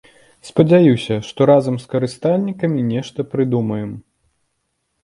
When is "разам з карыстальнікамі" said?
1.51-2.81